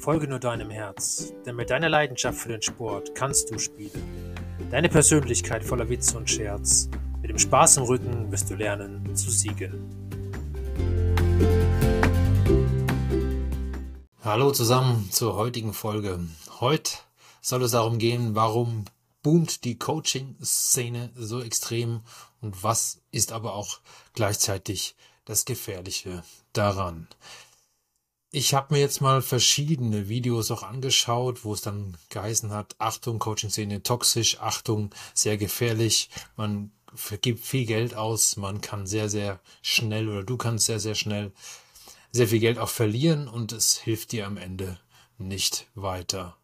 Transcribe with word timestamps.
Folge 0.00 0.26
nur 0.26 0.38
deinem 0.38 0.70
Herz, 0.70 1.34
denn 1.44 1.56
mit 1.56 1.68
deiner 1.68 1.90
Leidenschaft 1.90 2.38
für 2.38 2.48
den 2.48 2.62
Sport 2.62 3.14
kannst 3.14 3.50
du 3.50 3.58
spielen. 3.58 4.34
Deine 4.70 4.88
Persönlichkeit 4.88 5.62
voller 5.62 5.90
Witz 5.90 6.14
und 6.14 6.30
Scherz. 6.30 6.88
Mit 7.20 7.28
dem 7.28 7.38
Spaß 7.38 7.76
im 7.76 7.82
Rücken 7.82 8.32
wirst 8.32 8.48
du 8.48 8.54
lernen 8.54 9.14
zu 9.14 9.30
siegen. 9.30 9.90
Hallo 14.24 14.52
zusammen 14.52 15.10
zur 15.10 15.36
heutigen 15.36 15.74
Folge. 15.74 16.18
Heute 16.60 16.92
soll 17.42 17.62
es 17.62 17.72
darum 17.72 17.98
gehen, 17.98 18.34
warum 18.34 18.86
boomt 19.22 19.64
die 19.64 19.78
Coaching-Szene 19.78 21.10
so 21.14 21.42
extrem 21.42 22.00
und 22.40 22.62
was 22.62 23.02
ist 23.12 23.32
aber 23.32 23.54
auch 23.54 23.80
gleichzeitig 24.14 24.96
das 25.26 25.44
Gefährliche 25.44 26.22
daran. 26.54 27.06
Ich 28.32 28.54
habe 28.54 28.74
mir 28.74 28.80
jetzt 28.80 29.00
mal 29.00 29.22
verschiedene 29.22 30.08
Videos 30.08 30.52
auch 30.52 30.62
angeschaut, 30.62 31.44
wo 31.44 31.52
es 31.52 31.62
dann 31.62 31.96
geheißen 32.10 32.52
hat, 32.52 32.76
Achtung, 32.78 33.18
Coaching-Szene 33.18 33.82
toxisch, 33.82 34.38
Achtung, 34.38 34.94
sehr 35.14 35.36
gefährlich, 35.36 36.10
man 36.36 36.70
gibt 37.22 37.40
viel 37.40 37.66
Geld 37.66 37.94
aus, 37.94 38.36
man 38.36 38.60
kann 38.60 38.86
sehr, 38.86 39.08
sehr 39.08 39.40
schnell 39.62 40.08
oder 40.08 40.22
du 40.22 40.36
kannst 40.36 40.66
sehr, 40.66 40.78
sehr 40.78 40.94
schnell 40.94 41.32
sehr 42.12 42.28
viel 42.28 42.40
Geld 42.40 42.58
auch 42.58 42.68
verlieren 42.68 43.28
und 43.28 43.52
es 43.52 43.78
hilft 43.78 44.12
dir 44.12 44.26
am 44.26 44.36
Ende 44.36 44.78
nicht 45.18 45.66
weiter. 45.74 46.36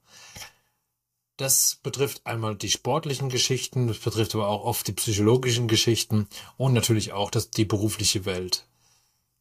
Das 1.36 1.78
betrifft 1.82 2.24
einmal 2.26 2.56
die 2.56 2.70
sportlichen 2.70 3.28
Geschichten, 3.28 3.86
das 3.86 3.98
betrifft 3.98 4.34
aber 4.34 4.48
auch 4.48 4.64
oft 4.64 4.88
die 4.88 4.92
psychologischen 4.92 5.68
Geschichten 5.68 6.28
und 6.56 6.72
natürlich 6.72 7.12
auch 7.12 7.30
das, 7.30 7.50
die 7.50 7.64
berufliche 7.64 8.24
Welt. 8.24 8.64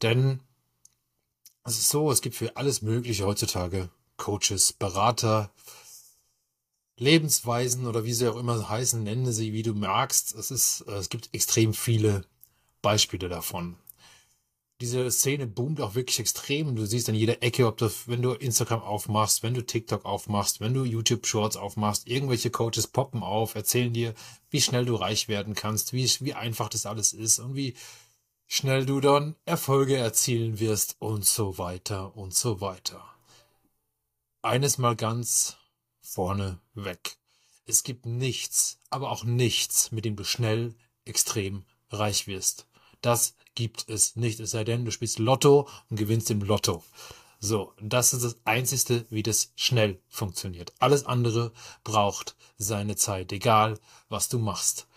Denn 0.01 0.41
es 1.65 1.79
ist 1.79 1.89
so, 1.89 2.11
es 2.11 2.21
gibt 2.21 2.35
für 2.35 2.55
alles 2.55 2.81
Mögliche 2.81 3.25
heutzutage 3.25 3.89
Coaches, 4.17 4.71
Berater, 4.71 5.51
Lebensweisen 6.97 7.87
oder 7.87 8.05
wie 8.05 8.13
sie 8.13 8.27
auch 8.29 8.37
immer 8.37 8.69
heißen, 8.69 9.03
nenne 9.03 9.33
sie, 9.33 9.51
wie 9.51 9.63
du 9.63 9.73
magst. 9.73 10.33
Es 10.35 10.51
ist, 10.51 10.81
es 10.81 11.09
gibt 11.09 11.33
extrem 11.33 11.73
viele 11.73 12.23
Beispiele 12.81 13.27
davon. 13.27 13.75
Diese 14.79 15.09
Szene 15.09 15.47
boomt 15.47 15.81
auch 15.81 15.95
wirklich 15.95 16.19
extrem. 16.19 16.75
Du 16.75 16.85
siehst 16.85 17.09
an 17.09 17.15
jeder 17.15 17.41
Ecke, 17.41 17.65
ob 17.65 17.77
du, 17.77 17.89
wenn 18.05 18.21
du 18.21 18.33
Instagram 18.33 18.81
aufmachst, 18.81 19.41
wenn 19.41 19.53
du 19.53 19.65
TikTok 19.65 20.05
aufmachst, 20.05 20.59
wenn 20.59 20.73
du 20.73 20.83
YouTube 20.83 21.25
Shorts 21.25 21.57
aufmachst, 21.57 22.07
irgendwelche 22.07 22.51
Coaches 22.51 22.87
poppen 22.87 23.23
auf, 23.23 23.55
erzählen 23.55 23.93
dir, 23.93 24.13
wie 24.51 24.61
schnell 24.61 24.85
du 24.85 24.95
reich 24.95 25.27
werden 25.27 25.55
kannst, 25.55 25.93
wie, 25.93 26.09
wie 26.19 26.33
einfach 26.33 26.69
das 26.69 26.85
alles 26.85 27.13
ist 27.13 27.39
und 27.39 27.55
wie 27.55 27.73
schnell 28.47 28.85
du 28.85 28.99
dann 28.99 29.35
Erfolge 29.45 29.97
erzielen 29.97 30.59
wirst 30.59 30.95
und 30.99 31.25
so 31.25 31.57
weiter 31.57 32.15
und 32.15 32.33
so 32.33 32.61
weiter. 32.61 33.03
Eines 34.41 34.77
mal 34.77 34.95
ganz 34.95 35.57
vorne 36.01 36.59
weg. 36.73 37.17
Es 37.65 37.83
gibt 37.83 38.05
nichts, 38.05 38.79
aber 38.89 39.11
auch 39.11 39.23
nichts, 39.23 39.91
mit 39.91 40.05
dem 40.05 40.15
du 40.15 40.23
schnell 40.23 40.75
extrem 41.03 41.65
reich 41.89 42.27
wirst. 42.27 42.67
Das 43.01 43.35
gibt 43.55 43.89
es 43.89 44.15
nicht, 44.15 44.39
es 44.39 44.51
sei 44.51 44.63
denn, 44.63 44.85
du 44.85 44.91
spielst 44.91 45.19
Lotto 45.19 45.67
und 45.89 45.97
gewinnst 45.97 46.29
im 46.29 46.41
Lotto. 46.41 46.83
So, 47.39 47.73
das 47.81 48.13
ist 48.13 48.23
das 48.23 48.37
Einzige, 48.45 49.05
wie 49.09 49.23
das 49.23 49.51
schnell 49.55 49.99
funktioniert. 50.07 50.73
Alles 50.79 51.05
andere 51.05 51.51
braucht 51.83 52.35
seine 52.57 52.95
Zeit, 52.95 53.31
egal 53.31 53.79
was 54.09 54.29
du 54.29 54.39
machst. 54.39 54.87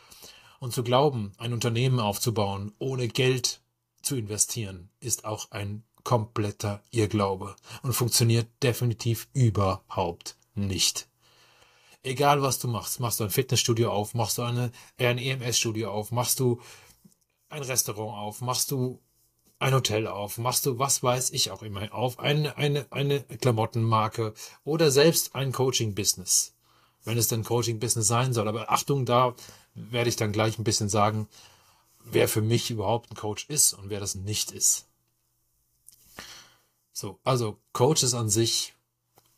Und 0.59 0.73
zu 0.73 0.83
glauben, 0.83 1.33
ein 1.39 1.53
Unternehmen 1.53 2.01
aufzubauen, 2.01 2.73
ohne 2.79 3.09
Geld 3.09 3.61
zu 4.03 4.17
investieren, 4.17 4.91
ist 5.01 5.25
auch 5.25 5.51
ein 5.51 5.85
kompletter 6.03 6.83
Irrglaube 6.91 7.55
und 7.83 7.93
funktioniert 7.93 8.49
definitiv 8.63 9.29
überhaupt 9.35 10.37
nicht. 10.55 11.09
Egal 12.03 12.43
was 12.43 12.59
du 12.59 12.69
machst, 12.69 13.01
machst 13.01 13.21
du 13.21 13.25
ein 13.25 13.31
Fitnessstudio 13.31 13.91
auf, 13.91 14.15
machst 14.15 14.39
du 14.39 14.43
eine, 14.43 14.73
ein 14.99 15.19
EMS-Studio 15.19 15.91
auf, 15.91 16.11
machst 16.11 16.41
du 16.41 16.61
ein 17.51 17.63
Restaurant 17.63 18.17
auf, 18.17 18.41
machst 18.41 18.71
du 18.71 19.01
ein 19.59 19.75
Hotel 19.75 20.07
auf, 20.07 20.39
machst 20.39 20.65
du 20.67 20.79
was 20.79 21.03
weiß 21.03 21.31
ich 21.31 21.51
auch 21.51 21.63
immer 21.63 21.93
auf, 21.93 22.19
eine, 22.19 22.57
eine, 22.57 22.87
eine 22.91 23.21
Klamottenmarke 23.21 24.33
oder 24.65 24.91
selbst 24.91 25.35
ein 25.35 25.53
Coaching-Business, 25.53 26.55
wenn 27.05 27.19
es 27.19 27.29
denn 27.29 27.45
Coaching-Business 27.45 28.07
sein 28.07 28.33
soll. 28.33 28.49
Aber 28.49 28.71
Achtung, 28.71 29.05
da 29.05 29.35
werde 29.91 30.09
ich 30.09 30.17
dann 30.17 30.33
gleich 30.33 30.59
ein 30.59 30.65
bisschen 30.65 30.89
sagen, 30.89 31.29
wer 32.05 32.29
für 32.29 32.43
mich 32.43 32.71
überhaupt 32.71 33.11
ein 33.11 33.17
Coach 33.17 33.47
ist 33.49 33.73
und 33.73 33.91
wer 33.91 34.01
das 34.01 34.15
nicht 34.15 34.51
ist. 34.51 34.87
So, 36.93 37.19
also 37.25 37.59
Coaches 37.73 38.15
an 38.15 38.29
sich 38.29 38.75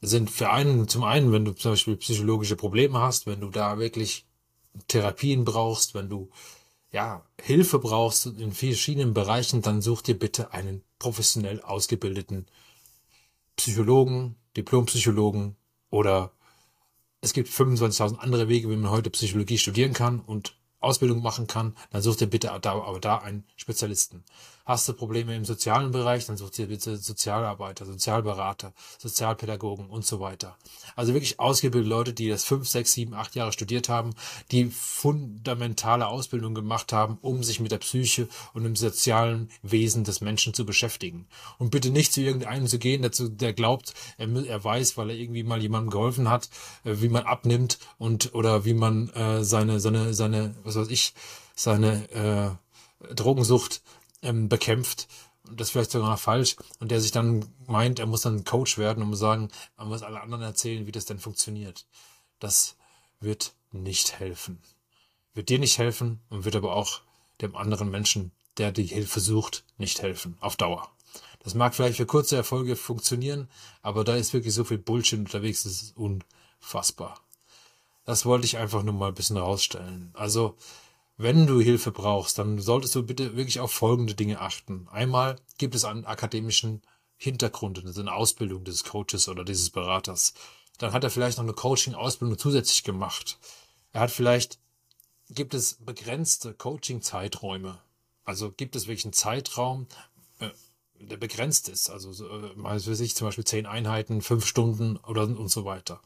sind 0.01 0.31
für 0.31 0.51
einen, 0.51 0.89
zum 0.89 1.05
einen, 1.05 1.31
wenn 1.33 1.45
du 1.45 1.53
zum 1.53 1.73
Beispiel 1.73 1.97
psychologische 1.97 2.57
Probleme 2.57 3.01
hast, 3.01 3.27
wenn 3.27 3.41
du 3.41 3.51
da 3.51 3.79
wirklich 3.79 4.25
Therapien 4.89 5.45
brauchst, 5.45 5.95
wenn 5.95 6.09
du 6.09 6.31
ja 6.93 7.25
Hilfe 7.41 7.79
brauchst 7.79 8.27
in 8.27 8.53
verschiedenen 8.53 9.15
Bereichen, 9.15 9.63
dann 9.63 9.83
such 9.83 10.03
dir 10.03 10.19
bitte 10.19 10.53
einen 10.53 10.83
professionell 10.99 11.61
ausgebildeten 11.61 12.47
Psychologen, 13.57 14.37
Diplompsychologen 14.57 15.57
oder 15.91 16.33
es 17.21 17.33
gibt 17.33 17.49
25.000 17.49 18.19
andere 18.19 18.49
Wege, 18.49 18.71
wie 18.71 18.77
man 18.77 18.91
heute 18.91 19.11
Psychologie 19.11 19.59
studieren 19.59 19.93
kann 19.93 20.21
und 20.21 20.55
Ausbildung 20.81 21.23
machen 21.23 21.47
kann, 21.47 21.77
dann 21.91 22.01
such 22.01 22.17
dir 22.17 22.27
bitte 22.27 22.51
da, 22.63 22.73
aber 22.73 23.01
da 23.01 23.19
einen 23.19 23.45
Spezialisten. 23.57 24.25
Hast 24.71 24.89
du 24.89 24.93
Probleme 24.93 25.35
im 25.35 25.45
sozialen 25.45 25.91
Bereich, 25.91 26.27
dann 26.27 26.37
such 26.37 26.51
dir 26.51 26.69
bitte 26.69 26.97
Sozialarbeiter, 26.97 27.85
Sozialberater, 27.87 28.73
Sozialpädagogen 28.99 29.87
und 29.87 30.07
so 30.07 30.21
weiter. 30.21 30.57
Also 30.95 31.13
wirklich 31.13 31.41
ausgebildete 31.41 31.91
Leute, 31.91 32.13
die 32.13 32.29
das 32.29 32.45
fünf, 32.45 32.69
sechs, 32.69 32.93
sieben, 32.93 33.13
acht 33.13 33.35
Jahre 33.35 33.51
studiert 33.51 33.89
haben, 33.89 34.11
die 34.53 34.67
fundamentale 34.67 36.07
Ausbildung 36.07 36.55
gemacht 36.55 36.93
haben, 36.93 37.19
um 37.21 37.43
sich 37.43 37.59
mit 37.59 37.73
der 37.73 37.79
Psyche 37.79 38.29
und 38.55 38.63
dem 38.63 38.77
sozialen 38.77 39.51
Wesen 39.63 40.05
des 40.05 40.21
Menschen 40.21 40.55
zu 40.55 40.65
beschäftigen. 40.65 41.27
Und 41.59 41.73
bitte 41.73 41.91
nicht 41.91 42.13
zu 42.13 42.21
irgendeinem 42.21 42.69
zu 42.69 42.79
gehen, 42.79 43.03
der, 43.03 43.11
der 43.11 43.53
glaubt, 43.53 43.93
er, 44.19 44.29
er 44.29 44.63
weiß, 44.63 44.97
weil 44.97 45.11
er 45.11 45.17
irgendwie 45.17 45.43
mal 45.43 45.61
jemandem 45.61 45.91
geholfen 45.91 46.31
hat, 46.31 46.49
äh, 46.85 46.95
wie 47.01 47.09
man 47.09 47.25
abnimmt 47.25 47.81
und 47.99 48.37
oder 48.37 48.65
wie 48.65 48.75
man 48.75 49.09
äh, 49.15 49.43
seine, 49.43 49.81
seine, 49.81 50.15
seine, 50.15 50.55
was 50.63 50.77
weiß 50.77 50.91
ich, 50.91 51.13
seine 51.57 52.09
äh, 52.13 53.15
Drogensucht 53.15 53.83
ähm, 54.23 54.49
bekämpft, 54.49 55.09
das 55.45 55.69
ist 55.69 55.73
vielleicht 55.73 55.91
sogar 55.91 56.17
falsch, 56.17 56.57
und 56.79 56.91
der 56.91 57.01
sich 57.01 57.11
dann 57.11 57.45
meint, 57.67 57.99
er 57.99 58.07
muss 58.07 58.23
dann 58.23 58.45
Coach 58.45 58.79
werden 58.79 59.03
und 59.03 59.11
muss 59.11 59.19
sagen, 59.19 59.51
man 59.77 59.89
muss 59.89 60.03
alle 60.03 60.21
anderen 60.21 60.43
erzählen, 60.43 60.87
wie 60.87 60.93
das 60.93 61.07
denn 61.07 61.19
funktioniert. 61.19 61.87
Das 62.39 62.77
wird 63.21 63.55
nicht 63.73 64.19
helfen. 64.19 64.61
Wird 65.35 65.49
dir 65.49 65.59
nicht 65.59 65.79
helfen 65.79 66.21
und 66.29 66.45
wird 66.45 66.57
aber 66.57 66.75
auch 66.75 67.01
dem 67.41 67.57
anderen 67.57 67.91
Menschen, 67.91 68.33
der 68.59 68.73
die 68.73 68.85
Hilfe 68.85 69.21
sucht, 69.21 69.65
nicht 69.79 70.03
helfen. 70.03 70.37
Auf 70.41 70.57
Dauer. 70.57 70.91
Das 71.43 71.55
mag 71.55 71.75
vielleicht 71.75 71.97
für 71.97 72.07
kurze 72.07 72.37
Erfolge 72.37 72.77
funktionieren, 72.77 73.49
aber 73.83 74.05
da 74.05 74.17
ist 74.17 74.35
wirklich 74.35 74.55
so 74.55 74.65
viel 74.65 74.79
Bullshit 74.79 75.19
unterwegs, 75.19 75.63
das 75.63 75.83
ist 75.83 75.97
unfassbar. 75.97 77.19
Das 78.05 78.27
wollte 78.27 78.45
ich 78.45 78.59
einfach 78.59 78.83
nur 78.83 78.95
mal 78.95 79.09
ein 79.09 79.15
bisschen 79.15 79.39
rausstellen. 79.39 80.11
Also, 80.15 80.57
wenn 81.23 81.47
du 81.47 81.61
Hilfe 81.61 81.93
brauchst, 81.93 82.39
dann 82.39 82.59
solltest 82.59 82.95
du 82.95 83.03
bitte 83.03 83.37
wirklich 83.37 83.61
auf 83.61 83.73
folgende 83.73 84.15
Dinge 84.15 84.41
achten. 84.41 84.89
Einmal 84.91 85.37
gibt 85.59 85.75
es 85.75 85.85
einen 85.85 86.07
akademischen 86.07 86.81
Hintergrund, 87.19 87.85
also 87.85 88.01
eine 88.01 88.15
Ausbildung 88.15 88.65
des 88.65 88.85
Coaches 88.85 89.29
oder 89.29 89.45
dieses 89.45 89.69
Beraters. 89.69 90.33
Dann 90.79 90.95
hat 90.95 91.05
er 91.05 91.11
vielleicht 91.11 91.37
noch 91.37 91.45
eine 91.45 91.53
Coaching-Ausbildung 91.53 92.39
zusätzlich 92.39 92.85
gemacht. 92.85 93.39
Er 93.93 94.01
hat 94.01 94.11
vielleicht, 94.11 94.59
gibt 95.29 95.53
es 95.53 95.75
begrenzte 95.75 96.55
Coaching-Zeiträume. 96.55 97.79
Also 98.25 98.51
gibt 98.53 98.75
es 98.75 98.87
wirklich 98.87 99.05
einen 99.05 99.13
Zeitraum, 99.13 99.89
äh, 100.39 100.49
der 101.01 101.19
begrenzt 101.19 101.69
ist. 101.69 101.91
Also, 101.91 102.27
äh, 102.27 102.55
mal 102.57 102.81
für 102.81 102.95
sich 102.95 103.15
zum 103.15 103.29
Beispiel 103.29 103.45
zehn 103.45 103.67
Einheiten, 103.67 104.23
fünf 104.23 104.47
Stunden 104.47 104.97
oder 104.97 105.25
und 105.25 105.49
so 105.49 105.67
weiter. 105.67 106.01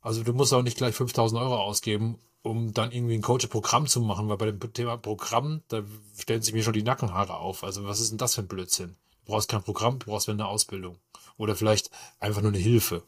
Also 0.00 0.22
du 0.22 0.32
musst 0.32 0.52
auch 0.52 0.62
nicht 0.62 0.76
gleich 0.76 0.94
5000 0.94 1.40
Euro 1.40 1.56
ausgeben, 1.56 2.20
um 2.42 2.72
dann 2.72 2.92
irgendwie 2.92 3.14
ein 3.14 3.22
Coach-Programm 3.22 3.86
zu 3.86 4.00
machen, 4.00 4.28
weil 4.28 4.36
bei 4.36 4.50
dem 4.50 4.72
Thema 4.72 4.96
Programm, 4.96 5.62
da 5.68 5.82
stellen 6.16 6.42
sich 6.42 6.54
mir 6.54 6.62
schon 6.62 6.72
die 6.72 6.82
Nackenhaare 6.82 7.36
auf. 7.36 7.64
Also 7.64 7.84
was 7.84 8.00
ist 8.00 8.10
denn 8.10 8.18
das 8.18 8.34
für 8.34 8.42
ein 8.42 8.48
Blödsinn? 8.48 8.96
Du 9.24 9.32
brauchst 9.32 9.48
kein 9.48 9.62
Programm, 9.62 9.98
du 9.98 10.06
brauchst 10.06 10.28
eine 10.28 10.46
Ausbildung. 10.46 10.98
Oder 11.36 11.56
vielleicht 11.56 11.90
einfach 12.20 12.42
nur 12.42 12.50
eine 12.50 12.58
Hilfe. 12.58 13.02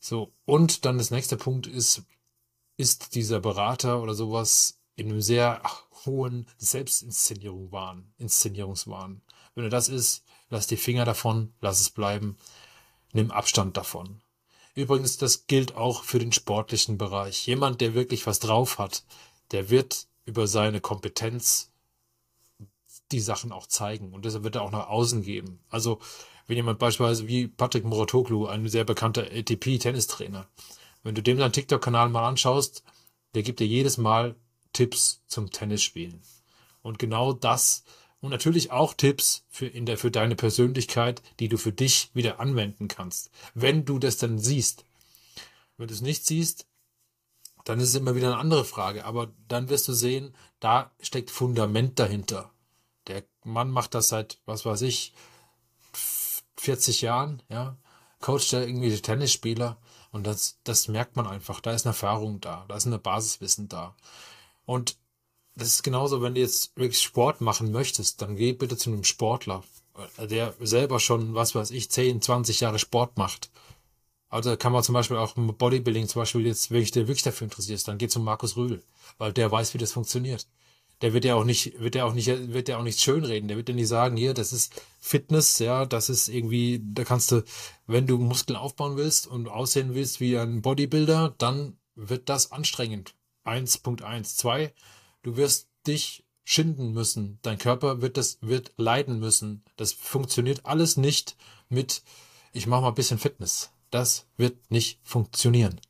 So, 0.00 0.32
und 0.44 0.84
dann 0.84 0.98
das 0.98 1.10
nächste 1.10 1.36
Punkt 1.36 1.66
ist, 1.66 2.02
ist 2.76 3.14
dieser 3.14 3.40
Berater 3.40 4.02
oder 4.02 4.14
sowas 4.14 4.78
in 4.94 5.10
einem 5.10 5.20
sehr 5.20 5.62
hohen 6.04 6.46
Selbstinszenierungswahn, 6.58 8.12
Inszenierungswahn. 8.18 9.22
Wenn 9.54 9.64
er 9.64 9.70
das 9.70 9.88
ist, 9.88 10.24
lass 10.50 10.66
die 10.66 10.76
Finger 10.76 11.04
davon, 11.04 11.52
lass 11.60 11.80
es 11.80 11.90
bleiben, 11.90 12.36
nimm 13.12 13.30
Abstand 13.30 13.76
davon. 13.76 14.20
Übrigens, 14.78 15.16
das 15.16 15.48
gilt 15.48 15.74
auch 15.74 16.04
für 16.04 16.20
den 16.20 16.30
sportlichen 16.30 16.98
Bereich. 16.98 17.44
Jemand, 17.48 17.80
der 17.80 17.94
wirklich 17.94 18.28
was 18.28 18.38
drauf 18.38 18.78
hat, 18.78 19.02
der 19.50 19.70
wird 19.70 20.06
über 20.24 20.46
seine 20.46 20.80
Kompetenz 20.80 21.72
die 23.10 23.18
Sachen 23.18 23.50
auch 23.50 23.66
zeigen 23.66 24.12
und 24.12 24.24
deshalb 24.24 24.44
wird 24.44 24.54
er 24.54 24.62
auch 24.62 24.70
nach 24.70 24.88
außen 24.88 25.22
geben. 25.22 25.58
Also 25.68 25.98
Wenn 26.46 26.56
jemand 26.56 26.78
beispielsweise 26.78 27.26
wie 27.26 27.48
Patrick 27.48 27.84
Moratoglu, 27.84 28.46
ein 28.46 28.68
sehr 28.68 28.84
bekannter 28.84 29.24
ATP-Tennistrainer, 29.24 30.46
wenn 31.02 31.16
du 31.16 31.22
dem 31.22 31.38
seinen 31.38 31.52
TikTok-Kanal 31.52 32.08
mal 32.08 32.26
anschaust, 32.26 32.84
der 33.34 33.42
gibt 33.42 33.58
dir 33.58 33.66
jedes 33.66 33.98
Mal 33.98 34.36
Tipps 34.72 35.22
zum 35.26 35.50
Tennisspielen. 35.50 36.22
Und 36.82 37.00
genau 37.00 37.32
das 37.32 37.82
und 38.20 38.30
natürlich 38.30 38.70
auch 38.70 38.94
Tipps 38.94 39.44
für, 39.48 39.66
in 39.66 39.86
der, 39.86 39.98
für 39.98 40.10
deine 40.10 40.34
Persönlichkeit, 40.34 41.22
die 41.38 41.48
du 41.48 41.56
für 41.56 41.72
dich 41.72 42.10
wieder 42.14 42.40
anwenden 42.40 42.88
kannst. 42.88 43.30
Wenn 43.54 43.84
du 43.84 43.98
das 43.98 44.16
dann 44.16 44.38
siehst. 44.38 44.84
Wenn 45.76 45.88
du 45.88 45.94
es 45.94 46.00
nicht 46.00 46.26
siehst, 46.26 46.66
dann 47.64 47.78
ist 47.80 47.90
es 47.90 47.94
immer 47.94 48.14
wieder 48.14 48.28
eine 48.28 48.38
andere 48.38 48.64
Frage. 48.64 49.04
Aber 49.04 49.30
dann 49.46 49.68
wirst 49.68 49.86
du 49.88 49.92
sehen, 49.92 50.34
da 50.58 50.90
steckt 51.00 51.30
Fundament 51.30 51.98
dahinter. 51.98 52.50
Der 53.06 53.24
Mann 53.44 53.70
macht 53.70 53.94
das 53.94 54.08
seit, 54.08 54.38
was 54.46 54.64
weiß 54.64 54.82
ich, 54.82 55.12
40 56.56 57.02
Jahren, 57.02 57.42
ja. 57.48 57.76
Coacht 58.20 58.52
er 58.52 58.66
irgendwie 58.66 59.00
Tennisspieler. 59.00 59.78
Und 60.10 60.26
das, 60.26 60.58
das 60.64 60.88
merkt 60.88 61.14
man 61.14 61.26
einfach. 61.26 61.60
Da 61.60 61.72
ist 61.72 61.86
eine 61.86 61.90
Erfahrung 61.90 62.40
da. 62.40 62.64
Da 62.68 62.76
ist 62.76 62.86
eine 62.86 62.98
Basiswissen 62.98 63.68
da. 63.68 63.94
Und 64.64 64.96
das 65.58 65.68
ist 65.68 65.82
genauso, 65.82 66.22
wenn 66.22 66.34
du 66.34 66.40
jetzt 66.40 66.76
wirklich 66.76 67.02
Sport 67.02 67.40
machen 67.40 67.72
möchtest, 67.72 68.22
dann 68.22 68.36
geh 68.36 68.52
bitte 68.52 68.76
zu 68.76 68.90
einem 68.90 69.04
Sportler, 69.04 69.64
der 70.18 70.54
selber 70.60 71.00
schon, 71.00 71.34
was 71.34 71.54
weiß 71.54 71.72
ich, 71.72 71.90
10, 71.90 72.22
20 72.22 72.60
Jahre 72.60 72.78
Sport 72.78 73.16
macht. 73.18 73.50
Also 74.28 74.56
kann 74.56 74.72
man 74.72 74.84
zum 74.84 74.92
Beispiel 74.92 75.16
auch 75.16 75.36
im 75.36 75.48
Bodybuilding 75.56 76.06
zum 76.06 76.22
Beispiel 76.22 76.46
jetzt, 76.46 76.70
wenn 76.70 76.80
dich 76.80 76.92
der 76.92 77.08
wirklich 77.08 77.24
dafür 77.24 77.46
interessierst, 77.46 77.88
dann 77.88 77.98
geh 77.98 78.08
zum 78.08 78.24
Markus 78.24 78.56
Rühl, 78.56 78.82
weil 79.16 79.32
der 79.32 79.50
weiß, 79.50 79.74
wie 79.74 79.78
das 79.78 79.92
funktioniert. 79.92 80.46
Der 81.00 81.12
wird 81.12 81.24
ja 81.24 81.34
auch 81.34 81.44
nicht, 81.44 81.80
wird 81.80 81.94
ja 81.94 82.04
auch 82.04 82.14
nicht, 82.14 82.26
wird 82.26 82.68
ja 82.68 82.78
auch 82.78 82.82
nicht 82.82 83.00
schönreden. 83.00 83.48
Der 83.48 83.56
wird 83.56 83.68
ja 83.68 83.74
nicht 83.74 83.88
sagen, 83.88 84.16
hier, 84.16 84.34
das 84.34 84.52
ist 84.52 84.80
Fitness, 85.00 85.58
ja, 85.60 85.86
das 85.86 86.08
ist 86.08 86.28
irgendwie, 86.28 86.80
da 86.84 87.04
kannst 87.04 87.32
du, 87.32 87.42
wenn 87.86 88.06
du 88.06 88.18
Muskeln 88.18 88.56
aufbauen 88.56 88.96
willst 88.96 89.26
und 89.26 89.48
aussehen 89.48 89.94
willst 89.94 90.20
wie 90.20 90.36
ein 90.36 90.62
Bodybuilder, 90.62 91.34
dann 91.38 91.78
wird 91.94 92.28
das 92.28 92.52
anstrengend. 92.52 93.14
1.1. 93.44 94.36
2 94.36 94.72
Du 95.28 95.36
wirst 95.36 95.68
dich 95.86 96.24
schinden 96.42 96.94
müssen. 96.94 97.38
Dein 97.42 97.58
Körper 97.58 98.00
wird 98.00 98.16
das, 98.16 98.38
wird 98.40 98.72
leiden 98.78 99.20
müssen. 99.20 99.62
Das 99.76 99.92
funktioniert 99.92 100.64
alles 100.64 100.96
nicht 100.96 101.36
mit, 101.68 102.02
ich 102.54 102.66
mache 102.66 102.80
mal 102.80 102.88
ein 102.88 102.94
bisschen 102.94 103.18
Fitness. 103.18 103.70
Das 103.90 104.24
wird 104.38 104.70
nicht 104.70 105.00
funktionieren. 105.02 105.82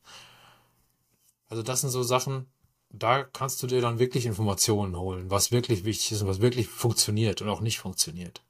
Also 1.46 1.62
das 1.62 1.82
sind 1.82 1.90
so 1.90 2.02
Sachen, 2.02 2.46
da 2.90 3.23
kannst 3.23 3.62
du 3.62 3.69
dir 3.69 3.81
dann 3.81 4.00
wirklich 4.00 4.26
Informationen 4.26 4.99
holen, 4.99 5.31
was 5.31 5.52
wirklich 5.52 5.84
wichtig 5.84 6.11
ist 6.11 6.23
und 6.23 6.29
was 6.29 6.41
wirklich 6.41 6.67
funktioniert 6.67 7.41
und 7.41 7.49
auch 7.49 7.61
nicht 7.61 7.79
funktioniert. 7.79 8.43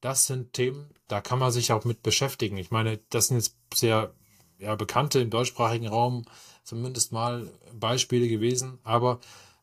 Das 0.00 0.26
sind 0.26 0.54
Themen, 0.54 0.92
da 1.06 1.20
kann 1.20 1.38
man 1.38 1.52
sich 1.52 1.70
auch 1.70 1.84
mit 1.84 2.02
beschäftigen. 2.02 2.56
Ich 2.56 2.72
meine, 2.72 2.98
das 3.10 3.28
sind 3.28 3.36
jetzt 3.36 3.54
sehr 3.72 4.12
ja, 4.58 4.74
bekannte 4.74 5.20
im 5.20 5.30
deutschsprachigen 5.30 5.86
Raum 5.86 6.24
zumindest 6.64 7.12
mal 7.12 7.48
Beispiele 7.72 8.26
gewesen, 8.26 8.80
aber 8.82 9.20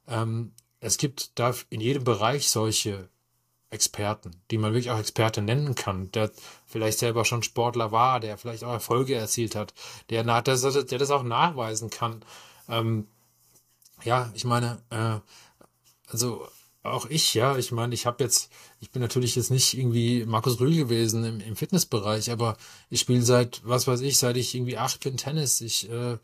ähm, 0.07 0.53
es 0.79 0.97
gibt 0.97 1.37
da 1.39 1.53
in 1.69 1.81
jedem 1.81 2.03
Bereich 2.03 2.49
solche 2.49 3.09
Experten, 3.69 4.31
die 4.49 4.57
man 4.57 4.71
wirklich 4.73 4.91
auch 4.91 4.99
Experte 4.99 5.41
nennen 5.41 5.75
kann, 5.75 6.11
der 6.11 6.31
vielleicht 6.65 6.99
selber 6.99 7.25
schon 7.25 7.43
Sportler 7.43 7.91
war, 7.91 8.19
der 8.19 8.37
vielleicht 8.37 8.63
auch 8.63 8.71
Erfolge 8.71 9.15
erzielt 9.15 9.55
hat, 9.55 9.73
der, 10.09 10.23
der, 10.23 10.41
der 10.41 10.99
das 10.99 11.11
auch 11.11 11.23
nachweisen 11.23 11.89
kann. 11.89 12.23
Ähm, 12.69 13.07
ja, 14.03 14.31
ich 14.35 14.45
meine, 14.45 14.81
äh, 14.89 15.19
also 16.09 16.47
auch 16.83 17.07
ich, 17.09 17.33
ja, 17.33 17.57
ich 17.57 17.73
meine, 17.73 17.93
ich 17.93 18.05
habe 18.05 18.23
jetzt, 18.23 18.49
ich 18.79 18.91
bin 18.91 19.01
natürlich 19.01 19.35
jetzt 19.35 19.51
nicht 19.51 19.77
irgendwie 19.77 20.25
Markus 20.25 20.59
Rühl 20.61 20.75
gewesen 20.75 21.25
im, 21.25 21.41
im 21.41 21.55
Fitnessbereich, 21.57 22.31
aber 22.31 22.55
ich 22.89 23.01
spiele 23.01 23.21
seit, 23.21 23.61
was 23.65 23.87
weiß 23.87 24.01
ich, 24.01 24.17
seit 24.17 24.37
ich 24.37 24.55
irgendwie 24.55 24.77
acht 24.77 25.01
bin 25.01 25.17
Tennis. 25.17 25.59
Ich 25.59 25.89
äh, 25.89 26.17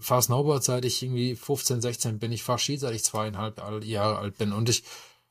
fahre 0.00 0.22
Snowboard 0.22 0.64
seit 0.64 0.84
ich 0.84 1.02
irgendwie 1.02 1.36
15, 1.36 1.80
16 1.80 2.18
bin. 2.18 2.32
Ich 2.32 2.42
fahre 2.42 2.58
Ski 2.58 2.76
seit 2.76 2.94
ich 2.94 3.04
zweieinhalb 3.04 3.60
Jahre 3.84 4.18
alt 4.18 4.38
bin. 4.38 4.52
Und 4.52 4.68
ich 4.68 4.84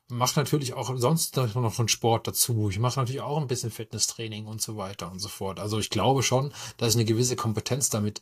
mache 0.08 0.38
natürlich 0.38 0.74
auch 0.74 0.94
sonst 0.96 1.36
noch 1.36 1.78
einen 1.78 1.88
Sport 1.88 2.26
dazu. 2.26 2.68
Ich 2.70 2.78
mache 2.78 3.00
natürlich 3.00 3.22
auch 3.22 3.38
ein 3.38 3.46
bisschen 3.46 3.70
Fitnesstraining 3.70 4.46
und 4.46 4.60
so 4.60 4.76
weiter 4.76 5.10
und 5.10 5.18
so 5.18 5.28
fort. 5.28 5.58
Also 5.58 5.78
ich 5.78 5.90
glaube 5.90 6.22
schon, 6.22 6.52
dass 6.76 6.90
ich 6.90 6.96
eine 6.96 7.04
gewisse 7.04 7.36
Kompetenz 7.36 7.90
damit 7.90 8.20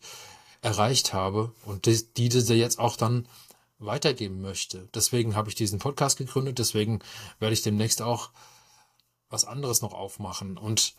erreicht 0.62 1.12
habe 1.12 1.52
und 1.64 1.86
die, 1.86 2.04
die 2.16 2.28
diese 2.28 2.54
jetzt 2.54 2.78
auch 2.78 2.96
dann 2.96 3.26
weitergeben 3.78 4.40
möchte. 4.40 4.88
Deswegen 4.94 5.34
habe 5.34 5.48
ich 5.48 5.54
diesen 5.54 5.78
Podcast 5.78 6.18
gegründet. 6.18 6.58
Deswegen 6.58 7.00
werde 7.38 7.54
ich 7.54 7.62
demnächst 7.62 8.02
auch 8.02 8.30
was 9.30 9.44
anderes 9.44 9.80
noch 9.80 9.94
aufmachen. 9.94 10.58
Und 10.58 10.94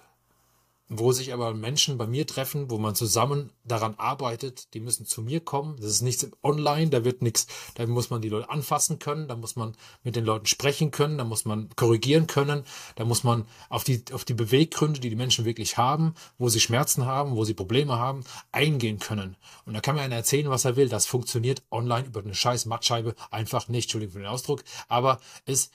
wo 0.94 1.14
sich 1.14 1.32
aber 1.32 1.54
Menschen 1.54 1.98
bei 1.98 2.06
mir 2.06 2.28
treffen, 2.28 2.70
wo 2.70 2.78
man 2.78 2.96
zusammen 2.96 3.50
daran 3.64 3.96
arbeitet, 3.96 4.74
die 4.74 4.82
müssen 4.82 5.06
zu 5.06 5.22
mir 5.22 5.40
kommen. 5.40 5.78
Das 5.78 5.90
ist 5.90 6.02
nichts 6.02 6.30
online, 6.44 6.90
da 6.90 7.06
wird 7.06 7.22
nichts, 7.22 7.48
da 7.76 7.88
muss 7.88 8.10
man 8.10 8.22
die 8.22 8.28
Leute 8.28 8.50
anfassen 8.50 9.00
können, 9.00 9.30
da 9.30 9.38
muss 9.38 9.56
man 9.56 9.74
mit 10.04 10.18
den 10.18 10.26
Leuten 10.26 10.48
sprechen 10.48 10.92
können, 10.92 11.18
da 11.18 11.24
muss 11.24 11.46
man 11.46 11.70
korrigieren 11.78 12.28
können, 12.28 12.66
da 12.96 13.06
muss 13.06 13.24
man 13.24 13.46
auf 13.70 13.86
die, 13.86 14.04
auf 14.12 14.26
die 14.26 14.34
Beweggründe, 14.34 15.00
die 15.00 15.10
die 15.10 15.16
Menschen 15.16 15.46
wirklich 15.46 15.78
haben, 15.78 16.14
wo 16.38 16.50
sie 16.50 16.60
Schmerzen 16.60 17.06
haben, 17.06 17.38
wo 17.38 17.46
sie 17.46 17.54
Probleme 17.54 17.98
haben, 17.98 18.26
eingehen 18.52 19.00
können. 19.00 19.38
Und 19.66 19.74
da 19.74 19.80
kann 19.80 19.96
mir 19.96 20.02
einer 20.02 20.18
erzählen, 20.18 20.50
was 20.50 20.66
er 20.66 20.76
will. 20.76 20.90
Das 20.90 21.06
funktioniert 21.06 21.64
online 21.72 22.08
über 22.08 22.20
eine 22.20 22.36
scheiß 22.36 22.66
Mattscheibe 22.66 23.16
einfach 23.30 23.70
nicht. 23.70 23.86
Entschuldigung 23.86 24.14
für 24.14 24.20
den 24.20 24.28
Ausdruck, 24.28 24.66
aber 24.90 25.22
es 25.46 25.72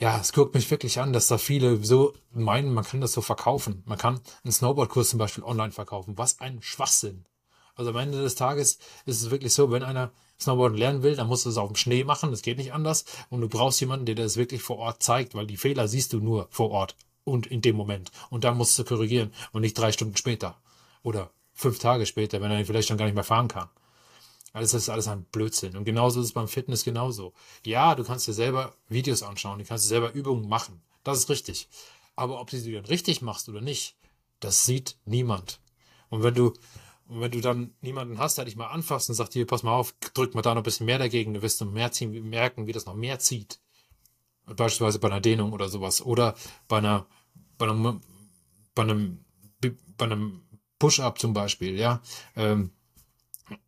ja, 0.00 0.18
es 0.18 0.32
guckt 0.32 0.54
mich 0.54 0.70
wirklich 0.70 0.98
an, 0.98 1.12
dass 1.12 1.28
da 1.28 1.36
viele 1.36 1.84
so 1.84 2.14
meinen, 2.32 2.72
man 2.72 2.84
kann 2.84 3.02
das 3.02 3.12
so 3.12 3.20
verkaufen. 3.20 3.82
Man 3.84 3.98
kann 3.98 4.18
einen 4.42 4.52
Snowboardkurs 4.52 5.10
zum 5.10 5.18
Beispiel 5.18 5.44
online 5.44 5.72
verkaufen. 5.72 6.16
Was 6.16 6.40
ein 6.40 6.62
Schwachsinn. 6.62 7.26
Also 7.74 7.90
am 7.90 7.98
Ende 7.98 8.20
des 8.20 8.34
Tages 8.34 8.78
ist 9.04 9.20
es 9.20 9.30
wirklich 9.30 9.52
so, 9.52 9.70
wenn 9.70 9.82
einer 9.82 10.10
Snowboarden 10.40 10.78
lernen 10.78 11.02
will, 11.02 11.16
dann 11.16 11.26
musst 11.26 11.44
du 11.44 11.50
es 11.50 11.58
auf 11.58 11.68
dem 11.68 11.76
Schnee 11.76 12.02
machen. 12.02 12.30
Das 12.30 12.40
geht 12.40 12.56
nicht 12.56 12.72
anders. 12.72 13.04
Und 13.28 13.42
du 13.42 13.48
brauchst 13.48 13.78
jemanden, 13.80 14.06
der 14.06 14.14
das 14.14 14.38
wirklich 14.38 14.62
vor 14.62 14.78
Ort 14.78 15.02
zeigt, 15.02 15.34
weil 15.34 15.46
die 15.46 15.58
Fehler 15.58 15.86
siehst 15.86 16.14
du 16.14 16.20
nur 16.20 16.48
vor 16.50 16.70
Ort 16.70 16.96
und 17.24 17.46
in 17.46 17.60
dem 17.60 17.76
Moment. 17.76 18.10
Und 18.30 18.44
dann 18.44 18.56
musst 18.56 18.78
du 18.78 18.84
korrigieren 18.84 19.32
und 19.52 19.60
nicht 19.60 19.76
drei 19.76 19.92
Stunden 19.92 20.16
später 20.16 20.56
oder 21.02 21.30
fünf 21.52 21.78
Tage 21.78 22.06
später, 22.06 22.40
wenn 22.40 22.50
er 22.50 22.64
vielleicht 22.64 22.88
schon 22.88 22.96
gar 22.96 23.04
nicht 23.04 23.14
mehr 23.14 23.24
fahren 23.24 23.48
kann. 23.48 23.68
Alles 24.52 24.72
das 24.72 24.82
ist 24.82 24.88
alles 24.88 25.08
ein 25.08 25.24
Blödsinn. 25.24 25.76
Und 25.76 25.84
genauso 25.84 26.20
ist 26.20 26.26
es 26.26 26.32
beim 26.32 26.48
Fitness 26.48 26.84
genauso. 26.84 27.32
Ja, 27.64 27.94
du 27.94 28.04
kannst 28.04 28.26
dir 28.26 28.32
selber 28.32 28.74
Videos 28.88 29.22
anschauen, 29.22 29.58
du 29.58 29.64
kannst 29.64 29.84
dir 29.84 29.88
selber 29.88 30.12
Übungen 30.12 30.48
machen. 30.48 30.82
Das 31.04 31.18
ist 31.18 31.30
richtig. 31.30 31.68
Aber 32.16 32.40
ob 32.40 32.50
du 32.50 32.58
sie 32.58 32.72
dann 32.72 32.84
richtig 32.84 33.22
machst 33.22 33.48
oder 33.48 33.60
nicht, 33.60 33.96
das 34.40 34.66
sieht 34.66 34.96
niemand. 35.04 35.60
Und 36.08 36.22
wenn 36.22 36.34
du, 36.34 36.52
wenn 37.06 37.30
du 37.30 37.40
dann 37.40 37.74
niemanden 37.80 38.18
hast, 38.18 38.38
der 38.38 38.44
dich 38.44 38.56
mal 38.56 38.66
anfasst 38.66 39.08
und 39.08 39.14
sagt, 39.14 39.32
hier, 39.32 39.46
pass 39.46 39.62
mal 39.62 39.72
auf, 39.74 39.94
drück 40.14 40.34
mal 40.34 40.42
da 40.42 40.54
noch 40.54 40.62
ein 40.62 40.64
bisschen 40.64 40.86
mehr 40.86 40.98
dagegen, 40.98 41.34
du 41.34 41.42
wirst 41.42 41.60
noch 41.60 41.70
mehr 41.70 41.92
ziehen, 41.92 42.28
merken, 42.28 42.66
wie 42.66 42.72
das 42.72 42.86
noch 42.86 42.94
mehr 42.94 43.18
zieht. 43.20 43.60
Beispielsweise 44.46 44.98
bei 44.98 45.08
einer 45.08 45.20
Dehnung 45.20 45.52
oder 45.52 45.68
sowas. 45.68 46.02
Oder 46.02 46.34
bei 46.66 46.78
einer, 46.78 47.06
bei 47.56 47.68
einem, 47.68 48.00
bei 48.74 48.82
einem, 48.82 49.24
bei 49.96 50.04
einem 50.04 50.42
Push-Up 50.78 51.18
zum 51.18 51.32
Beispiel, 51.32 51.78
ja. 51.78 52.02
Ähm, 52.34 52.72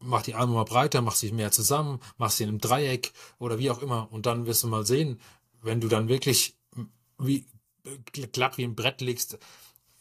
mach 0.00 0.22
die 0.22 0.34
Arme 0.34 0.54
mal 0.54 0.64
breiter, 0.64 1.02
mach 1.02 1.14
sie 1.14 1.32
mehr 1.32 1.52
zusammen, 1.52 2.00
mach 2.16 2.30
sie 2.30 2.44
in 2.44 2.50
einem 2.50 2.60
Dreieck 2.60 3.12
oder 3.38 3.58
wie 3.58 3.70
auch 3.70 3.82
immer. 3.82 4.08
Und 4.12 4.26
dann 4.26 4.46
wirst 4.46 4.62
du 4.62 4.68
mal 4.68 4.86
sehen, 4.86 5.20
wenn 5.62 5.80
du 5.80 5.88
dann 5.88 6.08
wirklich 6.08 6.56
wie 7.18 7.46
glatt 8.12 8.58
wie 8.58 8.64
ein 8.64 8.74
Brett 8.74 9.00
liegst 9.00 9.38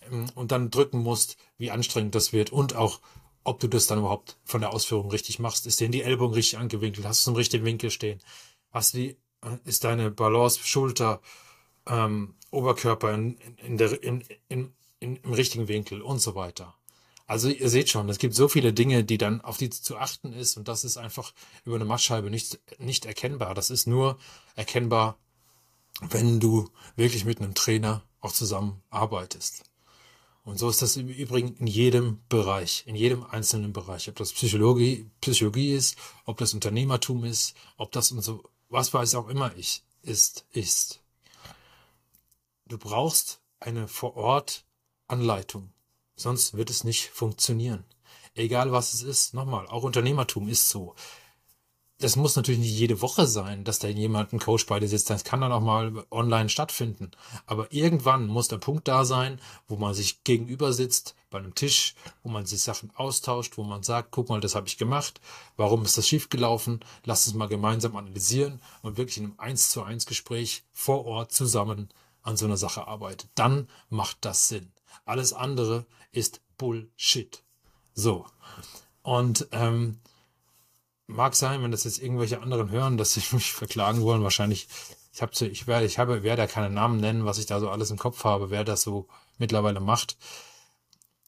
ähm, 0.10 0.28
und 0.36 0.52
dann 0.52 0.72
drücken 0.72 1.00
musst, 1.00 1.38
wie 1.58 1.72
anstrengend 1.72 2.16
das 2.16 2.34
wird 2.34 2.52
und 2.52 2.76
auch, 2.76 3.02
ob 3.44 3.60
du 3.60 3.68
das 3.68 3.88
dann 3.88 4.00
überhaupt 4.00 4.38
von 4.44 4.62
der 4.62 4.72
Ausführung 4.74 5.10
richtig 5.10 5.40
machst. 5.40 5.66
Ist 5.66 5.80
denn 5.80 5.92
die 5.92 6.04
Ellbogen 6.04 6.36
richtig 6.36 6.60
angewinkelt? 6.60 7.08
Hast 7.08 7.26
du 7.26 7.32
im 7.32 7.38
richtigen 7.38 7.66
Winkel 7.66 7.90
stehen? 7.90 8.20
Hast 8.70 8.94
du 8.94 8.98
die, 9.00 9.10
äh, 9.44 9.58
ist 9.66 9.84
deine 9.84 10.12
Balance, 10.12 10.60
Schulter, 10.64 11.22
ähm, 11.88 12.36
Oberkörper 12.52 13.14
in, 13.14 13.38
in 13.58 13.78
der, 13.78 14.04
in, 14.04 14.24
in, 14.48 14.74
in, 15.00 15.16
im 15.18 15.34
richtigen 15.34 15.68
Winkel 15.68 16.02
und 16.02 16.20
so 16.20 16.36
weiter. 16.36 16.76
Also 17.32 17.48
ihr 17.48 17.70
seht 17.70 17.88
schon, 17.88 18.10
es 18.10 18.18
gibt 18.18 18.36
so 18.36 18.50
viele 18.50 18.74
Dinge, 18.74 19.06
die 19.06 19.18
dann 19.18 19.40
auf 19.40 19.56
die 19.56 19.70
zu 19.70 19.96
achten 19.96 20.34
ist 20.34 20.58
und 20.58 20.68
das 20.68 20.84
ist 20.84 20.98
einfach 20.98 21.34
über 21.64 21.78
eine 21.78 21.86
Mattscheibe 21.86 22.30
nicht, 22.30 22.60
nicht 22.78 23.06
erkennbar. 23.06 23.56
Das 23.56 23.70
ist 23.70 23.88
nur 23.88 24.20
erkennbar, 24.58 25.18
wenn 26.02 26.42
du 26.42 26.70
wirklich 26.98 27.24
mit 27.24 27.40
einem 27.40 27.54
Trainer 27.54 28.04
auch 28.20 28.34
zusammen 28.34 28.84
arbeitest. 28.90 29.64
Und 30.44 30.60
so 30.60 30.70
ist 30.70 30.82
das 30.82 30.98
im 30.98 31.08
Übrigen 31.08 31.56
in 31.56 31.68
jedem 31.68 32.20
Bereich, 32.28 32.84
in 32.86 32.96
jedem 32.96 33.24
einzelnen 33.24 33.72
Bereich. 33.72 34.10
Ob 34.10 34.18
das 34.18 34.34
Psychologie, 34.34 35.10
Psychologie 35.22 35.72
ist, 35.72 35.98
ob 36.26 36.38
das 36.38 36.54
Unternehmertum 36.54 37.24
ist, 37.24 37.56
ob 37.78 37.94
das 37.94 38.12
und 38.12 38.22
so, 38.24 38.44
was 38.68 38.94
weiß 38.94 39.16
auch 39.16 39.30
immer 39.30 39.56
ich, 39.56 39.84
ist, 40.02 40.46
ist. 40.52 41.00
Du 42.66 42.78
brauchst 42.78 43.40
eine 43.62 43.88
vor 43.88 44.18
Ort 44.18 44.66
Anleitung. 45.08 45.72
Sonst 46.22 46.56
wird 46.56 46.70
es 46.70 46.84
nicht 46.84 47.10
funktionieren. 47.10 47.84
Egal 48.36 48.72
was 48.72 48.94
es 48.94 49.04
ist, 49.04 49.34
nochmal, 49.34 49.68
auch 49.68 49.84
Unternehmertum 49.84 50.48
ist 50.48 50.70
so. 50.70 50.96
das 52.02 52.16
muss 52.16 52.36
natürlich 52.36 52.62
nicht 52.62 52.78
jede 52.78 53.02
Woche 53.02 53.28
sein, 53.28 53.64
dass 53.64 53.80
da 53.80 53.88
jemand 53.88 54.34
ein 54.34 54.40
Coach 54.40 54.66
bei 54.66 54.80
dir 54.80 54.88
sitzt. 54.88 55.10
Das 55.10 55.24
kann 55.24 55.42
dann 55.42 55.52
auch 55.52 55.62
mal 55.62 56.06
online 56.10 56.50
stattfinden. 56.50 57.12
Aber 57.46 57.72
irgendwann 57.72 58.28
muss 58.28 58.48
der 58.48 58.58
Punkt 58.58 58.88
da 58.88 59.06
sein, 59.06 59.40
wo 59.68 59.76
man 59.76 59.94
sich 59.94 60.24
gegenüber 60.24 60.74
sitzt, 60.74 61.16
bei 61.30 61.38
einem 61.38 61.56
Tisch, 61.56 61.96
wo 62.24 62.30
man 62.30 62.46
sich 62.46 62.62
Sachen 62.62 62.92
austauscht, 62.96 63.58
wo 63.58 63.64
man 63.64 63.84
sagt, 63.84 64.10
guck 64.12 64.30
mal, 64.30 64.42
das 64.42 64.56
habe 64.56 64.68
ich 64.68 64.78
gemacht. 64.78 65.22
Warum 65.58 65.86
ist 65.86 65.98
das 65.98 66.08
schiefgelaufen? 66.08 66.80
Lass 67.06 67.28
uns 67.28 67.36
mal 67.36 67.48
gemeinsam 67.48 67.96
analysieren 67.96 68.62
und 68.82 68.98
wirklich 68.98 69.18
in 69.18 69.26
einem 69.26 69.40
eins 69.40 69.70
zu 69.70 69.84
eins 69.84 70.06
Gespräch 70.06 70.64
vor 70.74 71.06
Ort 71.06 71.32
zusammen 71.32 71.90
an 72.24 72.36
so 72.36 72.46
einer 72.46 72.58
Sache 72.58 72.88
arbeitet. 72.88 73.30
Dann 73.36 73.68
macht 73.90 74.18
das 74.22 74.48
Sinn. 74.48 74.72
Alles 75.06 75.34
andere 75.34 75.86
ist 76.12 76.42
Bullshit. 76.58 77.44
So. 77.94 78.26
Und 79.02 79.48
ähm, 79.52 80.00
mag 81.08 81.36
sein, 81.36 81.62
wenn 81.62 81.72
das 81.72 81.84
jetzt 81.84 82.02
irgendwelche 82.02 82.42
anderen 82.42 82.70
hören, 82.72 82.98
dass 82.98 83.14
sie 83.14 83.24
mich 83.36 83.54
verklagen 83.54 84.02
wollen. 84.02 84.24
Wahrscheinlich, 84.24 84.68
ich 85.14 85.22
habe 85.22 85.34
ich 85.46 85.68
werde, 85.68 85.86
ich 85.86 86.00
habe, 86.00 86.24
werde 86.24 86.48
keine 86.48 86.70
Namen 86.70 87.00
nennen, 87.00 87.26
was 87.26 87.38
ich 87.38 87.46
da 87.46 87.60
so 87.60 87.70
alles 87.70 87.92
im 87.92 87.98
Kopf 87.98 88.24
habe, 88.24 88.50
wer 88.50 88.64
das 88.64 88.82
so 88.82 89.08
mittlerweile 89.38 89.80
macht. 89.80 90.18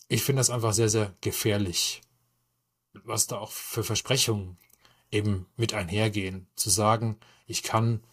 Ich 0.07 0.23
finde 0.23 0.39
das 0.39 0.49
einfach 0.49 0.73
sehr, 0.73 0.89
sehr 0.89 1.13
gefährlich, 1.21 2.01
was 2.93 3.27
da 3.27 3.37
auch 3.37 3.51
für 3.51 3.83
Versprechungen 3.83 4.57
eben 5.11 5.47
mit 5.55 5.73
einhergehen. 5.73 6.47
Zu 6.55 6.69
sagen, 6.69 7.17
ich 7.47 7.63
kann 7.63 8.03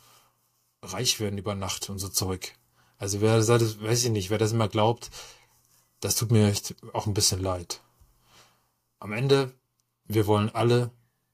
reich 0.83 1.21
werden 1.21 1.39
über 1.39 1.55
Nacht 1.55 1.91
und 1.91 1.99
so 1.99 2.09
Zeug. 2.09 2.55
Also 2.99 3.21
wer 3.21 3.37
das, 3.37 3.49
weiß 3.81 4.05
ich 4.05 4.11
nicht, 4.11 4.31
wer 4.31 4.39
das 4.39 4.53
immer 4.53 4.69
glaubt, 4.69 5.11
das 6.01 6.17
tut 6.17 6.31
mir 6.31 6.49
echt 6.49 6.75
auch 6.93 7.07
ein 7.07 7.15
bisschen 7.15 7.43
leid. 7.43 7.81
Am 8.99 9.13
Ende, 9.13 9.53
wir 10.05 10.27
wollen 10.27 10.51
alle 10.51 10.91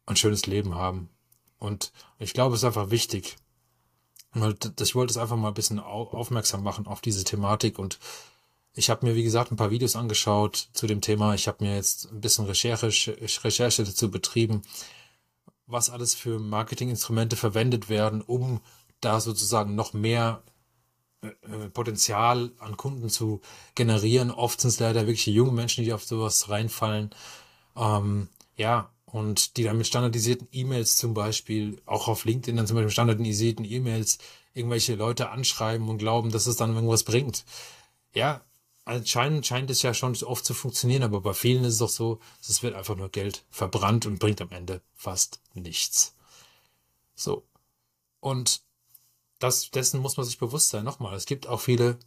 ein 0.06 0.16
schönes 0.16 0.46
Leben 0.46 0.74
haben. 0.74 1.08
Und 1.58 1.92
ich 2.18 2.34
glaube, 2.34 2.54
es 2.54 2.60
ist 2.60 2.66
einfach 2.66 2.90
wichtig. 2.90 3.36
Ich 4.34 4.94
wollte 4.94 5.10
es 5.10 5.16
einfach 5.16 5.36
mal 5.36 5.48
ein 5.48 5.54
bisschen 5.54 5.80
aufmerksam 5.80 6.62
machen 6.62 6.86
auf 6.86 7.00
diese 7.00 7.24
Thematik 7.24 7.78
und 7.78 7.98
ich 8.74 8.90
habe 8.90 9.06
mir, 9.06 9.14
wie 9.14 9.22
gesagt, 9.22 9.50
ein 9.50 9.56
paar 9.56 9.70
Videos 9.70 9.96
angeschaut 9.96 10.68
zu 10.74 10.86
dem 10.86 11.00
Thema. 11.00 11.34
Ich 11.34 11.48
habe 11.48 11.64
mir 11.64 11.74
jetzt 11.74 12.12
ein 12.12 12.20
bisschen 12.20 12.44
Recherche, 12.44 13.16
Recherche 13.42 13.84
dazu 13.84 14.10
betrieben, 14.10 14.60
was 15.66 15.88
alles 15.88 16.14
für 16.14 16.38
Marketinginstrumente 16.38 17.36
verwendet 17.36 17.88
werden, 17.88 18.20
um 18.20 18.60
da 19.00 19.20
sozusagen 19.20 19.74
noch 19.74 19.94
mehr 19.94 20.42
Potenzial 21.72 22.52
an 22.58 22.76
Kunden 22.76 23.08
zu 23.08 23.40
generieren. 23.74 24.30
Oft 24.30 24.60
sind 24.60 24.68
es 24.68 24.80
leider 24.80 25.06
wirklich 25.06 25.26
junge 25.26 25.52
Menschen, 25.52 25.84
die 25.84 25.92
auf 25.92 26.04
sowas 26.04 26.48
reinfallen. 26.48 27.10
Ähm, 27.76 28.28
ja, 28.56 28.90
und 29.06 29.56
die 29.56 29.62
dann 29.62 29.78
mit 29.78 29.86
standardisierten 29.86 30.48
E-Mails 30.52 30.96
zum 30.96 31.14
Beispiel, 31.14 31.80
auch 31.86 32.08
auf 32.08 32.24
LinkedIn 32.24 32.56
dann 32.56 32.66
zum 32.66 32.76
Beispiel 32.76 32.90
standardisierten 32.90 33.64
E-Mails 33.64 34.18
irgendwelche 34.52 34.94
Leute 34.94 35.30
anschreiben 35.30 35.88
und 35.88 35.98
glauben, 35.98 36.30
dass 36.30 36.46
es 36.46 36.56
dann 36.56 36.74
irgendwas 36.74 37.04
bringt. 37.04 37.44
Ja, 38.14 38.42
anscheinend 38.84 39.46
scheint 39.46 39.70
es 39.70 39.82
ja 39.82 39.94
schon 39.94 40.16
oft 40.22 40.44
zu 40.44 40.54
funktionieren, 40.54 41.02
aber 41.02 41.20
bei 41.20 41.34
vielen 41.34 41.64
ist 41.64 41.74
es 41.74 41.78
doch 41.78 41.88
so, 41.88 42.20
es 42.40 42.62
wird 42.62 42.74
einfach 42.74 42.96
nur 42.96 43.10
Geld 43.10 43.44
verbrannt 43.50 44.06
und 44.06 44.18
bringt 44.18 44.40
am 44.40 44.50
Ende 44.50 44.82
fast 44.94 45.40
nichts. 45.54 46.14
So. 47.14 47.44
Und 48.20 48.62
das, 49.38 49.70
dessen 49.70 50.00
muss 50.00 50.16
man 50.16 50.24
sich 50.24 50.38
bewusst 50.38 50.70
sein. 50.70 50.84
Nochmal, 50.84 51.14
es 51.14 51.26
gibt 51.26 51.46
auch 51.46 51.60
viele 51.60 51.98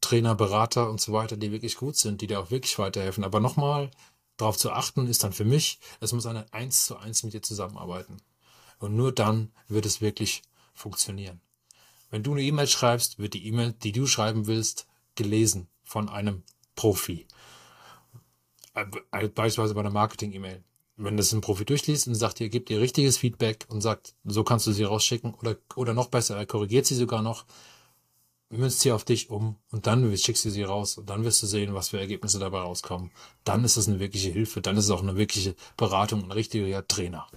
Trainer, 0.00 0.34
Berater 0.34 0.88
und 0.88 1.00
so 1.00 1.12
weiter, 1.12 1.36
die 1.36 1.52
wirklich 1.52 1.76
gut 1.76 1.96
sind, 1.96 2.20
die 2.20 2.26
dir 2.26 2.40
auch 2.40 2.50
wirklich 2.50 2.78
weiterhelfen. 2.78 3.24
Aber 3.24 3.40
nochmal, 3.40 3.90
darauf 4.36 4.56
zu 4.56 4.70
achten, 4.70 5.06
ist 5.06 5.24
dann 5.24 5.32
für 5.32 5.44
mich, 5.44 5.80
es 6.00 6.12
muss 6.12 6.26
eine 6.26 6.52
eins 6.52 6.86
zu 6.86 6.96
eins 6.96 7.22
mit 7.22 7.34
dir 7.34 7.42
zusammenarbeiten. 7.42 8.18
Und 8.78 8.94
nur 8.94 9.12
dann 9.12 9.52
wird 9.66 9.86
es 9.86 10.00
wirklich 10.00 10.42
funktionieren. 10.72 11.40
Wenn 12.10 12.22
du 12.22 12.32
eine 12.32 12.42
E-Mail 12.42 12.68
schreibst, 12.68 13.18
wird 13.18 13.34
die 13.34 13.46
E-Mail, 13.46 13.72
die 13.72 13.92
du 13.92 14.06
schreiben 14.06 14.46
willst, 14.46 14.86
gelesen 15.16 15.68
von 15.82 16.08
einem 16.08 16.44
Profi. 16.76 17.26
Äh, 18.74 18.86
beispielsweise 19.28 19.74
bei 19.74 19.80
einer 19.80 19.90
Marketing-E-Mail. 19.90 20.62
Wenn 21.00 21.16
das 21.16 21.32
ein 21.32 21.40
Profi 21.40 21.64
durchliest 21.64 22.08
und 22.08 22.16
sagt 22.16 22.40
dir, 22.40 22.48
gibt 22.48 22.68
dir 22.68 22.80
richtiges 22.80 23.18
Feedback 23.18 23.66
und 23.68 23.80
sagt, 23.80 24.14
so 24.24 24.42
kannst 24.42 24.66
du 24.66 24.72
sie 24.72 24.82
rausschicken 24.82 25.32
oder, 25.34 25.56
oder 25.76 25.94
noch 25.94 26.08
besser, 26.08 26.36
er 26.36 26.44
korrigiert 26.44 26.86
sie 26.86 26.96
sogar 26.96 27.22
noch, 27.22 27.44
münzt 28.50 28.80
sie 28.80 28.90
auf 28.90 29.04
dich 29.04 29.30
um 29.30 29.54
und 29.70 29.86
dann 29.86 30.16
schickst 30.16 30.44
du 30.44 30.50
sie 30.50 30.64
raus 30.64 30.98
und 30.98 31.08
dann 31.08 31.22
wirst 31.22 31.40
du 31.40 31.46
sehen, 31.46 31.72
was 31.72 31.90
für 31.90 32.00
Ergebnisse 32.00 32.40
dabei 32.40 32.58
rauskommen. 32.62 33.12
Dann 33.44 33.62
ist 33.62 33.76
es 33.76 33.86
eine 33.86 34.00
wirkliche 34.00 34.30
Hilfe, 34.30 34.60
dann 34.60 34.76
ist 34.76 34.86
es 34.86 34.90
auch 34.90 35.02
eine 35.02 35.16
wirkliche 35.16 35.54
Beratung, 35.76 36.24
ein 36.24 36.32
richtiger 36.32 36.86
Trainer. 36.88 37.28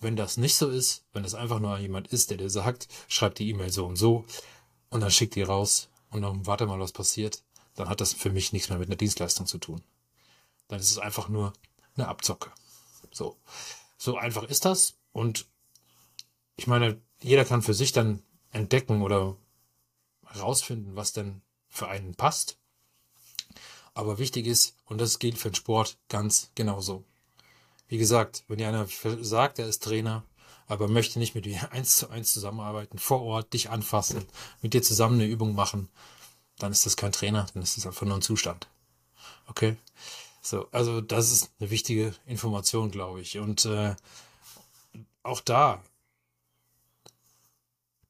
Wenn 0.00 0.14
das 0.14 0.36
nicht 0.36 0.56
so 0.56 0.68
ist, 0.68 1.06
wenn 1.14 1.24
es 1.24 1.34
einfach 1.34 1.60
nur 1.60 1.78
jemand 1.78 2.08
ist, 2.08 2.28
der 2.28 2.36
dir 2.36 2.50
sagt, 2.50 2.88
schreib 3.08 3.36
die 3.36 3.48
E-Mail 3.48 3.70
so 3.72 3.86
und 3.86 3.96
so 3.96 4.26
und 4.90 5.00
dann 5.00 5.10
schickt 5.10 5.34
die 5.34 5.42
raus 5.42 5.88
und 6.10 6.20
dann 6.20 6.46
warte 6.46 6.66
mal, 6.66 6.78
was 6.78 6.92
passiert, 6.92 7.42
dann 7.74 7.88
hat 7.88 8.02
das 8.02 8.12
für 8.12 8.30
mich 8.30 8.52
nichts 8.52 8.68
mehr 8.68 8.78
mit 8.78 8.88
einer 8.88 8.96
Dienstleistung 8.96 9.46
zu 9.46 9.56
tun. 9.56 9.80
Dann 10.68 10.78
ist 10.78 10.90
es 10.90 10.98
einfach 10.98 11.30
nur 11.30 11.54
eine 11.96 12.08
Abzocke. 12.08 12.50
So. 13.12 13.36
So 13.96 14.16
einfach 14.16 14.44
ist 14.44 14.64
das 14.64 14.96
und 15.12 15.46
ich 16.56 16.66
meine, 16.66 17.00
jeder 17.20 17.44
kann 17.44 17.62
für 17.62 17.74
sich 17.74 17.92
dann 17.92 18.22
entdecken 18.50 19.02
oder 19.02 19.36
herausfinden, 20.26 20.96
was 20.96 21.12
denn 21.12 21.42
für 21.68 21.88
einen 21.88 22.14
passt. 22.14 22.58
Aber 23.94 24.18
wichtig 24.18 24.46
ist, 24.46 24.76
und 24.84 25.00
das 25.00 25.18
gilt 25.18 25.38
für 25.38 25.50
den 25.50 25.56
Sport 25.56 25.98
ganz 26.08 26.50
genauso. 26.54 27.04
Wie 27.88 27.98
gesagt, 27.98 28.44
wenn 28.48 28.58
dir 28.58 28.68
einer 28.68 28.86
sagt, 29.20 29.58
er 29.58 29.66
ist 29.66 29.82
Trainer, 29.82 30.24
aber 30.66 30.86
möchte 30.86 31.18
nicht 31.18 31.34
mit 31.34 31.46
dir 31.46 31.72
eins 31.72 31.96
zu 31.96 32.10
eins 32.10 32.32
zusammenarbeiten, 32.32 32.98
vor 32.98 33.22
Ort, 33.22 33.52
dich 33.52 33.70
anfassen, 33.70 34.26
mit 34.62 34.74
dir 34.74 34.82
zusammen 34.82 35.20
eine 35.20 35.28
Übung 35.28 35.54
machen, 35.54 35.88
dann 36.58 36.72
ist 36.72 36.86
das 36.86 36.96
kein 36.96 37.12
Trainer, 37.12 37.46
dann 37.54 37.62
ist 37.62 37.76
das 37.76 37.86
einfach 37.86 38.06
nur 38.06 38.16
ein 38.16 38.22
Zustand. 38.22 38.68
Okay? 39.46 39.76
So, 40.48 40.66
also 40.72 41.02
das 41.02 41.30
ist 41.30 41.50
eine 41.60 41.70
wichtige 41.70 42.14
Information, 42.24 42.90
glaube 42.90 43.20
ich. 43.20 43.38
Und 43.38 43.66
äh, 43.66 43.94
auch 45.22 45.40
da, 45.42 45.82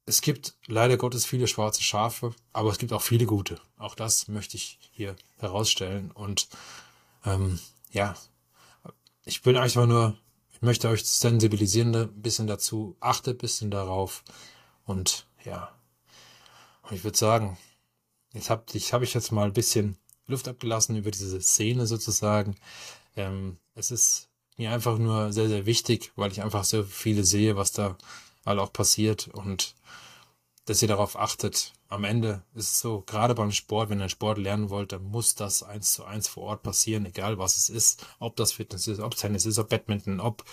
es 0.05 0.21
gibt 0.21 0.55
leider 0.65 0.95
Gottes 0.95 1.25
viele 1.25 1.47
schwarze 1.47 1.83
Schafe, 1.83 2.33
aber 2.53 2.71
es 2.71 2.77
gibt 2.77 2.93
auch 2.93 3.01
viele 3.01 3.25
gute. 3.25 3.59
Auch 3.77 3.93
das 3.93 4.29
möchte 4.29 4.55
ich 4.55 4.79
hier 4.93 5.17
herausstellen. 5.37 6.11
Und 6.11 6.47
ähm, 7.25 7.59
ja, 7.91 8.15
ich 9.25 9.45
will 9.45 9.57
einfach 9.57 9.85
nur, 9.85 10.17
ich 10.53 10.61
möchte 10.61 10.87
euch 10.87 11.05
sensibilisieren 11.05 11.93
ein 11.93 12.21
bisschen 12.21 12.47
dazu, 12.47 12.95
achtet 13.01 13.35
ein 13.35 13.41
bisschen 13.41 13.69
darauf. 13.69 14.23
Und 14.85 15.27
ja, 15.43 15.75
und 16.83 16.95
ich 16.95 17.03
würde 17.03 17.17
sagen, 17.17 17.57
jetzt 18.31 18.49
habe 18.49 18.63
ich, 18.71 18.93
hab 18.93 19.01
ich 19.01 19.13
jetzt 19.13 19.33
mal 19.33 19.47
ein 19.47 19.53
bisschen 19.53 19.97
Luft 20.29 20.47
abgelassen 20.47 20.95
über 20.95 21.11
diese 21.11 21.41
Szene 21.41 21.87
sozusagen. 21.87 22.55
Ähm, 23.15 23.57
es 23.75 23.91
ist 23.91 24.29
mir 24.57 24.71
einfach 24.71 24.97
nur 24.97 25.33
sehr, 25.33 25.47
sehr 25.49 25.65
wichtig, 25.65 26.11
weil 26.15 26.31
ich 26.31 26.41
einfach 26.41 26.63
so 26.63 26.83
viele 26.83 27.23
sehe, 27.23 27.55
was 27.55 27.71
da 27.71 27.97
all 28.45 28.59
auch 28.59 28.73
passiert 28.73 29.27
und 29.29 29.75
dass 30.65 30.81
ihr 30.81 30.87
darauf 30.87 31.17
achtet. 31.17 31.73
Am 31.87 32.03
Ende 32.03 32.43
ist 32.53 32.73
es 32.73 32.79
so, 32.79 33.01
gerade 33.01 33.33
beim 33.33 33.51
Sport, 33.51 33.89
wenn 33.89 33.99
ihr 33.99 34.09
Sport 34.09 34.37
lernen 34.37 34.69
wollt, 34.69 34.91
dann 34.91 35.03
muss 35.03 35.33
das 35.33 35.63
eins 35.63 35.93
zu 35.93 36.05
eins 36.05 36.27
vor 36.27 36.43
Ort 36.43 36.63
passieren, 36.63 37.05
egal 37.05 37.39
was 37.39 37.57
es 37.57 37.69
ist, 37.69 38.05
ob 38.19 38.35
das 38.35 38.51
Fitness 38.51 38.87
ist, 38.87 38.99
ob 38.99 39.15
Tennis 39.15 39.45
ist, 39.45 39.57
ob 39.57 39.69
Badminton, 39.69 40.19
ob 40.19 40.43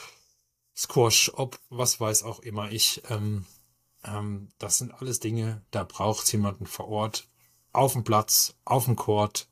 Squash, 0.75 1.31
ob 1.35 1.59
was 1.69 2.01
weiß 2.01 2.23
auch 2.23 2.41
immer 2.41 2.71
ich. 2.71 3.03
Ähm, 3.11 3.45
ähm, 4.05 4.49
das 4.59 4.79
sind 4.79 4.95
alles 4.95 5.21
Dinge, 5.21 5.63
da 5.71 5.85
braucht 5.85 6.25
es 6.25 6.33
jemanden 6.33 6.67
vor 6.67 6.89
Ort, 6.89 7.29
auf 7.73 7.93
dem 7.93 8.05
Platz, 8.05 8.55
auf 8.65 8.87
dem 8.87 8.97
Court, 8.97 9.49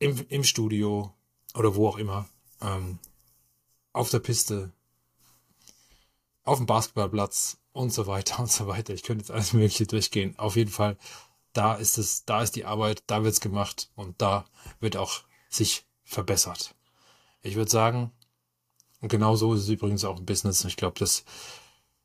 im, 0.00 0.26
im 0.28 0.42
Studio 0.42 1.14
oder 1.54 1.76
wo 1.76 1.86
auch 1.86 1.98
immer, 1.98 2.28
ähm, 2.60 2.98
auf 3.92 4.10
der 4.10 4.18
Piste, 4.18 4.72
auf 6.42 6.58
dem 6.58 6.66
Basketballplatz 6.66 7.58
und 7.72 7.92
so 7.92 8.08
weiter 8.08 8.40
und 8.40 8.50
so 8.50 8.66
weiter. 8.66 8.92
Ich 8.92 9.04
könnte 9.04 9.22
jetzt 9.22 9.30
alles 9.30 9.52
Mögliche 9.52 9.86
durchgehen. 9.86 10.36
Auf 10.38 10.56
jeden 10.56 10.70
Fall, 10.70 10.96
da 11.52 11.74
ist 11.74 11.98
es, 11.98 12.24
da 12.24 12.42
ist 12.42 12.56
die 12.56 12.64
Arbeit, 12.64 13.04
da 13.06 13.22
wird's 13.22 13.40
gemacht 13.40 13.90
und 13.94 14.20
da 14.20 14.46
wird 14.80 14.96
auch 14.96 15.22
sich 15.48 15.84
verbessert. 16.02 16.74
Ich 17.42 17.54
würde 17.54 17.70
sagen, 17.70 18.10
und 19.00 19.08
genau 19.08 19.36
so 19.36 19.54
ist 19.54 19.62
es 19.62 19.68
übrigens 19.68 20.04
auch 20.04 20.18
im 20.18 20.26
Business. 20.26 20.64
Ich 20.64 20.76
glaube, 20.76 20.98
das 20.98 21.24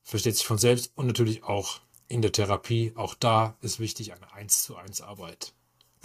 versteht 0.04 0.36
sich 0.36 0.46
von 0.46 0.58
selbst 0.58 0.92
und 0.96 1.08
natürlich 1.08 1.44
auch 1.44 1.80
in 2.08 2.22
der 2.22 2.32
Therapie. 2.32 2.94
Auch 2.96 3.16
da 3.16 3.58
ist 3.62 3.80
wichtig 3.80 4.14
eine 4.14 4.32
1 4.34 4.64
zu 4.64 4.76
1 4.76 5.02
Arbeit. 5.02 5.54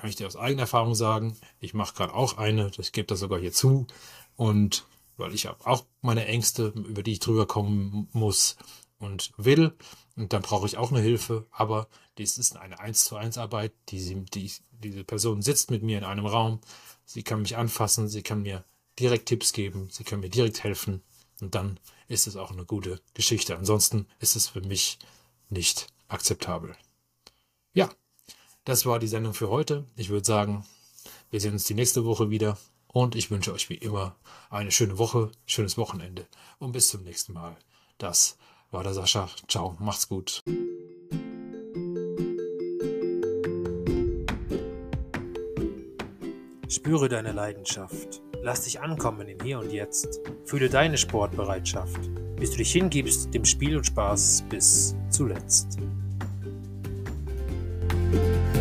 Kann 0.01 0.09
ich 0.09 0.17
dir 0.17 0.27
aus 0.27 0.37
eigener 0.37 0.63
Erfahrung 0.63 0.95
sagen. 0.95 1.37
Ich 1.59 1.75
mache 1.75 1.95
gerade 1.95 2.15
auch 2.15 2.39
eine, 2.39 2.71
ich 2.79 2.93
gebe 2.93 3.07
das 3.07 3.21
sogar 3.21 3.39
hier 3.39 3.53
zu. 3.53 3.87
Und 4.35 4.87
weil 5.19 5.35
ich 5.35 5.45
habe 5.45 5.67
auch 5.67 5.85
meine 6.01 6.25
Ängste, 6.25 6.69
über 6.69 7.03
die 7.03 7.13
ich 7.13 7.19
drüber 7.19 7.47
kommen 7.47 8.09
muss 8.13 8.57
und 8.99 9.31
will. 9.37 9.77
Und 10.17 10.33
dann 10.33 10.41
brauche 10.41 10.67
ich 10.67 10.79
auch 10.79 10.91
eine 10.91 11.03
Hilfe. 11.03 11.47
Aber 11.51 11.87
dies 12.17 12.39
ist 12.39 12.57
eine 12.57 12.81
1 12.81 13.05
zu 13.05 13.17
1 13.17 13.37
Arbeit. 13.37 13.75
Die, 13.91 14.25
die, 14.25 14.51
diese 14.71 15.05
Person 15.05 15.43
sitzt 15.43 15.71
mit 15.71 15.83
mir 15.83 15.99
in 15.99 16.05
einem 16.05 16.25
Raum. 16.25 16.61
Sie 17.05 17.23
kann 17.23 17.43
mich 17.43 17.59
anfassen. 17.59 18.09
Sie 18.09 18.23
kann 18.23 18.41
mir 18.41 18.65
direkt 18.99 19.29
Tipps 19.29 19.53
geben. 19.53 19.89
Sie 19.91 20.05
kann 20.05 20.21
mir 20.21 20.31
direkt 20.31 20.65
helfen. 20.65 21.03
Und 21.43 21.55
dann 21.55 21.79
ist 22.09 22.27
es 22.27 22.37
auch 22.37 22.53
eine 22.53 22.65
gute 22.65 23.03
Geschichte. 23.13 23.55
Ansonsten 23.59 24.07
ist 24.19 24.35
es 24.35 24.49
für 24.49 24.63
mich 24.63 24.99
nicht 25.51 25.89
akzeptabel. 26.09 26.75
Ja, 27.75 27.91
das 28.65 28.87
war 28.87 28.99
die 28.99 29.09
Sendung 29.09 29.35
für 29.35 29.49
heute. 29.49 29.85
Ich 29.97 30.11
würde 30.11 30.27
sagen, 30.27 30.65
wir 31.31 31.41
sehen 31.41 31.53
uns 31.53 31.65
die 31.65 31.75
nächste 31.75 32.05
Woche 32.05 32.31
wieder 32.31 32.59
und 32.89 33.15
ich 33.15 33.31
wünsche 33.31 33.53
euch 33.53 33.69
wie 33.69 33.75
immer 33.75 34.17
eine 34.51 34.71
schöne 34.71 34.99
Woche, 34.99 35.31
schönes 35.47 35.79
Wochenende 35.79 36.27
und 36.59 36.73
bis 36.73 36.89
zum 36.89 37.03
nächsten 37.03 37.33
Mal. 37.33 37.57
Das 37.99 38.37
war 38.71 38.83
der 38.83 38.95
Sascha. 38.95 39.29
Ciao, 39.49 39.77
macht's 39.79 40.09
gut. 40.09 40.41
Spüre 46.69 47.09
deine 47.09 47.33
Leidenschaft. 47.33 48.23
Lass 48.43 48.63
dich 48.63 48.81
ankommen 48.81 49.29
im 49.29 49.41
Hier 49.41 49.59
und 49.59 49.73
Jetzt. 49.73 50.21
Fühle 50.45 50.71
deine 50.71 50.97
Sportbereitschaft, 50.97 52.01
bis 52.37 52.53
du 52.53 52.59
dich 52.59 52.73
hingibst 52.73 53.35
dem 53.35 53.45
Spiel 53.45 53.77
und 53.77 53.87
Spaß 53.87 54.45
bis 54.49 54.95
zuletzt. 55.11 55.79
Bye. 58.13 58.60